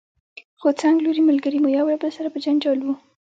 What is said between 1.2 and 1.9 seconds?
ملګري مو یو